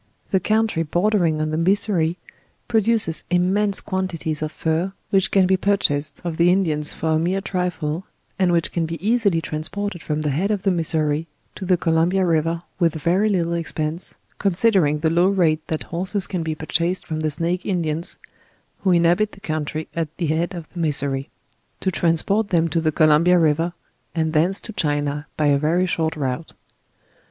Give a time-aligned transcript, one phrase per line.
[0.31, 2.17] '1 he country bordering on the Missouri
[2.67, 7.39] produces immense quantities of fur, which can be purchased of the Indians for a mere
[7.39, 8.03] trifle,
[8.39, 12.25] and which can be easily transported from the head of the Missouri to the Columbia
[12.25, 17.05] river with very little expense, considering the low rate that horses can be purchas ed
[17.07, 18.17] from the Snake Indians
[18.79, 21.29] (who inhabit the country at the bead of the Missouri)
[21.79, 23.71] to transport them to the Columbia ri ver,
[24.15, 26.53] and thence to China by a very short route.